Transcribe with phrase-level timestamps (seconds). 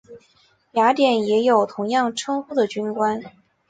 [0.71, 3.21] 雅典也有同样称呼的军官。